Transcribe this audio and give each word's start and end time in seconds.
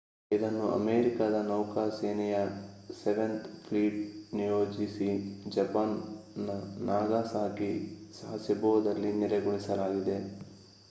ಇದನ್ನು 0.31 0.67
ಅಮೇರಿಕಾದ 0.69 1.39
ನೌಕಾ 1.45 1.81
ಸೇನೆಯ 1.89 2.37
ಸೆವೆನ್ತ್ 2.93 3.45
ಫ್ಲೀಟ್‍‌ಗೆ 3.59 4.07
ನಿಯೋಜಿಸಿ 4.31 5.09
ಜಪಾನ್‌ನ 5.47 6.55
ನಾಗಾಸಾಕಿಯ 6.87 7.75
ಸಾಸೆಬೋದಲ್ಲಿ 8.13 9.11
ನೆಲೆಗೊಳಿಸಲಾಗಿದೆ 9.21 10.17